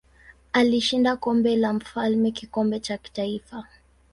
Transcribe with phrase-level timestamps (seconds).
[0.53, 3.67] Alishinda Kombe la Mfalme kikombe cha kitaifa.